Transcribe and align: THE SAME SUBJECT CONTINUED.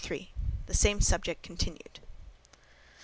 THE 0.65 0.73
SAME 0.73 0.99
SUBJECT 1.01 1.43
CONTINUED. 1.43 1.99